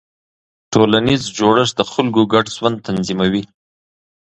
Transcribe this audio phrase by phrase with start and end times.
[0.73, 3.43] ټولنیز جوړښت د خلکو ګډ ژوند تنظیموي.